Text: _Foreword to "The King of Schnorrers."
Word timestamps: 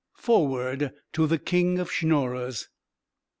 _Foreword 0.19 0.93
to 1.13 1.27
"The 1.27 1.37
King 1.37 1.77
of 1.77 1.91
Schnorrers." 1.91 2.69